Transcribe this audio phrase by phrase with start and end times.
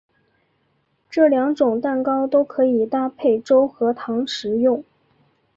[1.11, 4.83] 这两种蛋糕都可以搭配粥和糖食用。